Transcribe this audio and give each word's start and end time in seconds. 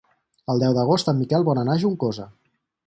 El 0.53 0.63
deu 0.63 0.73
d'agost 0.77 1.13
en 1.13 1.21
Miquel 1.21 1.47
vol 1.51 1.63
anar 1.67 1.77
a 1.79 1.85
Juncosa. 1.87 2.29